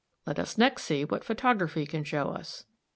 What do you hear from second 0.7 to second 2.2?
see what photography can